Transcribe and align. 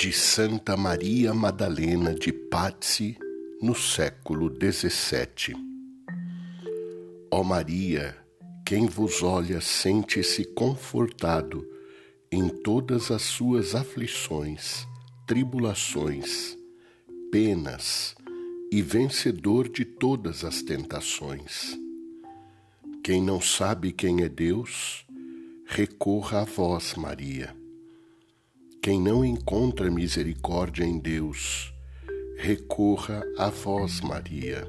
de 0.00 0.14
Santa 0.14 0.78
Maria 0.78 1.34
Madalena 1.34 2.14
de 2.14 2.32
Pazzi 2.32 3.18
no 3.60 3.74
século 3.74 4.48
XVII. 4.50 5.54
Ó 7.30 7.44
Maria, 7.44 8.16
quem 8.64 8.86
vos 8.86 9.22
olha 9.22 9.60
sente-se 9.60 10.46
confortado 10.54 11.68
em 12.32 12.48
todas 12.48 13.10
as 13.10 13.20
suas 13.20 13.74
aflições, 13.74 14.86
tribulações, 15.26 16.56
penas 17.30 18.14
e 18.72 18.80
vencedor 18.80 19.68
de 19.68 19.84
todas 19.84 20.46
as 20.46 20.62
tentações. 20.62 21.78
Quem 23.04 23.22
não 23.22 23.38
sabe 23.38 23.92
quem 23.92 24.22
é 24.22 24.30
Deus, 24.30 25.04
recorra 25.66 26.40
a 26.40 26.44
vós, 26.44 26.94
Maria. 26.94 27.54
Quem 28.82 28.98
não 28.98 29.22
encontra 29.22 29.90
misericórdia 29.90 30.84
em 30.84 30.98
Deus, 30.98 31.70
recorra 32.38 33.22
a 33.36 33.50
vós, 33.50 34.00
Maria. 34.00 34.66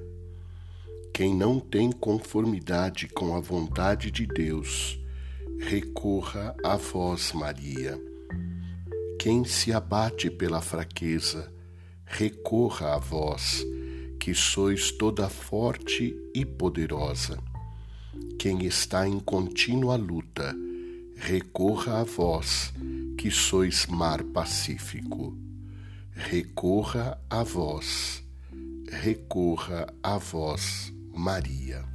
Quem 1.13 1.33
não 1.33 1.61
tem 1.61 1.89
conformidade 1.89 3.07
com 3.07 3.33
a 3.33 3.39
vontade 3.39 4.11
de 4.11 4.27
Deus, 4.27 4.99
recorra 5.59 6.53
a 6.61 6.75
vós, 6.75 7.31
Maria. 7.31 7.97
Quem 9.17 9.45
se 9.45 9.71
abate 9.71 10.29
pela 10.29 10.59
fraqueza, 10.59 11.49
recorra 12.05 12.95
a 12.95 12.97
vós, 12.97 13.65
que 14.19 14.35
sois 14.35 14.91
toda 14.91 15.29
forte 15.29 16.13
e 16.35 16.43
poderosa. 16.43 17.41
Quem 18.37 18.65
está 18.65 19.07
em 19.07 19.21
contínua 19.21 19.95
luta, 19.95 20.53
recorra 21.15 22.01
a 22.01 22.03
vós, 22.03 22.73
que 23.21 23.29
sois 23.29 23.85
mar 23.85 24.23
pacífico. 24.23 25.37
Recorra 26.11 27.21
a 27.29 27.43
vós, 27.43 28.23
recorra 28.89 29.85
a 30.01 30.17
vós, 30.17 30.91
Maria. 31.13 31.85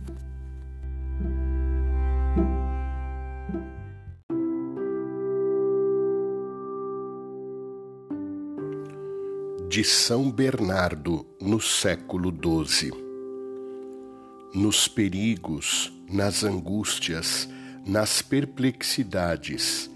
de 9.69 9.83
São 9.83 10.31
Bernardo 10.31 11.27
no 11.41 11.61
século 11.61 12.31
XII. 12.31 12.93
Nos 14.55 14.87
perigos, 14.87 15.93
nas 16.09 16.45
angústias, 16.45 17.49
nas 17.85 18.23
perplexidades, 18.23 19.91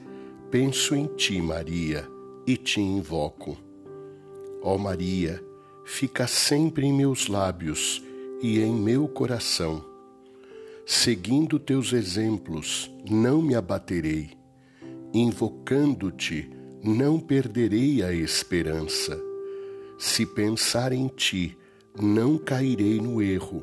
penso 0.51 0.95
em 0.95 1.06
ti, 1.06 1.41
Maria, 1.41 2.09
e 2.47 2.56
te 2.56 2.81
invoco. 2.81 3.56
Ó 4.62 4.77
Maria, 4.77 5.43
fica 5.84 6.27
sempre 6.27 6.87
em 6.87 6.93
meus 6.93 7.29
lábios 7.29 8.03
e 8.43 8.61
em 8.61 8.75
meu 8.75 9.09
coração. 9.09 9.84
Seguindo 10.84 11.59
teus 11.59 11.93
exemplos, 11.93 12.91
não 13.09 13.41
me 13.41 13.55
abaterei. 13.55 14.31
Invocando-te, 15.12 16.51
não 16.83 17.19
perderei 17.19 18.03
a 18.03 18.12
esperança 18.12 19.31
se 20.01 20.25
pensar 20.25 20.95
em 20.95 21.09
ti, 21.09 21.55
não 21.95 22.39
cairei 22.39 22.98
no 22.98 23.21
erro. 23.21 23.61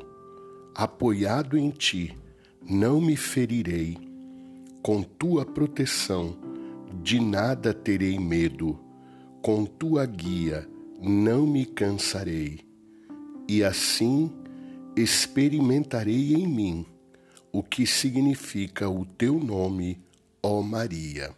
Apoiado 0.72 1.58
em 1.58 1.68
ti, 1.68 2.16
não 2.62 3.00
me 3.00 3.16
ferirei. 3.16 3.98
Com 4.80 5.02
tua 5.02 5.44
proteção, 5.44 6.36
de 7.08 7.18
nada 7.18 7.72
terei 7.72 8.18
medo. 8.18 8.78
Com 9.40 9.64
tua 9.64 10.04
guia, 10.04 10.68
não 11.00 11.46
me 11.46 11.64
cansarei. 11.64 12.60
E 13.48 13.64
assim 13.64 14.30
experimentarei 14.94 16.34
em 16.34 16.46
mim 16.46 16.84
o 17.50 17.62
que 17.62 17.86
significa 17.86 18.90
o 18.90 19.06
teu 19.06 19.42
nome, 19.42 19.98
ó 20.42 20.60
Maria. 20.60 21.34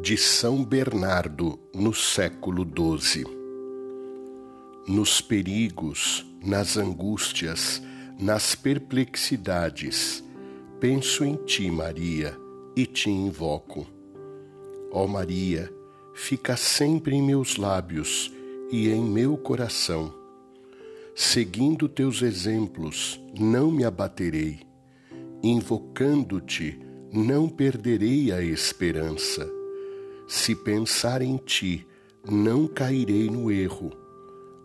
de 0.00 0.16
São 0.16 0.64
Bernardo 0.64 1.58
no 1.72 1.94
século 1.94 2.64
XII. 2.64 3.39
Nos 4.86 5.20
perigos, 5.20 6.26
nas 6.44 6.76
angústias, 6.76 7.82
nas 8.18 8.54
perplexidades, 8.54 10.24
penso 10.78 11.24
em 11.24 11.36
ti, 11.36 11.70
Maria, 11.70 12.36
e 12.74 12.86
te 12.86 13.10
invoco. 13.10 13.86
Ó 14.90 15.06
Maria, 15.06 15.72
fica 16.14 16.56
sempre 16.56 17.14
em 17.14 17.22
meus 17.22 17.56
lábios 17.56 18.32
e 18.70 18.88
em 18.88 19.02
meu 19.02 19.36
coração. 19.36 20.14
Seguindo 21.14 21.88
teus 21.88 22.22
exemplos, 22.22 23.20
não 23.38 23.70
me 23.70 23.84
abaterei. 23.84 24.60
Invocando-te, 25.42 26.78
não 27.12 27.48
perderei 27.48 28.32
a 28.32 28.42
esperança 28.42 29.60
se 30.30 30.54
pensar 30.54 31.22
em 31.22 31.36
ti, 31.38 31.84
não 32.24 32.68
cairei 32.68 33.28
no 33.28 33.50
erro. 33.50 33.90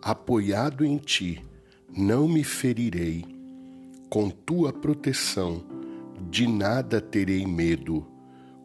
Apoiado 0.08 0.84
em 0.84 0.98
ti, 0.98 1.44
não 1.90 2.28
me 2.28 2.44
ferirei. 2.44 3.24
Com 4.08 4.30
tua 4.30 4.72
proteção, 4.72 5.64
de 6.30 6.46
nada 6.46 7.00
terei 7.00 7.44
medo. 7.44 8.06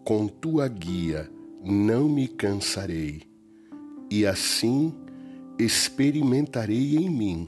Com 0.03 0.27
tua 0.27 0.67
guia, 0.67 1.31
não 1.63 2.07
me 2.07 2.27
cansarei. 2.27 3.23
E 4.07 4.23
assim 4.23 4.93
experimentarei 5.57 6.95
em 6.95 7.09
mim 7.09 7.47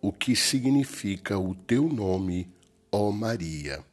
o 0.00 0.10
que 0.10 0.34
significa 0.34 1.38
o 1.38 1.54
teu 1.54 1.86
nome, 1.86 2.48
ó 2.90 3.10
Maria. 3.12 3.84